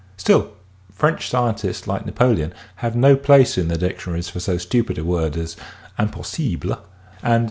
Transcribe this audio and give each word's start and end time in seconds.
Still 0.17 0.53
French 0.91 1.29
scientists, 1.29 1.85
like 1.85 2.07
Napoleon, 2.07 2.55
have 2.77 2.95
no 2.95 3.15
place 3.15 3.55
in 3.55 3.67
their 3.67 3.77
dictionaries 3.77 4.29
for 4.29 4.39
so 4.39 4.57
stupid 4.57 4.97
a 4.97 5.03
word 5.03 5.37
as" 5.37 5.55
impossible" 5.99 6.79
and 7.21 7.33
M. 7.33 7.39